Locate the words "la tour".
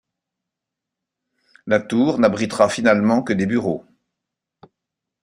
1.67-2.17